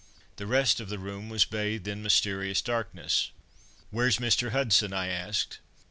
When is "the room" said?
0.89-1.29